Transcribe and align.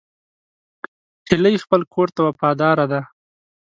هیلۍ 1.27 1.55
خپل 1.63 1.81
کور 1.93 2.07
ته 2.15 2.19
وفاداره 2.27 2.85
ده 2.91 3.01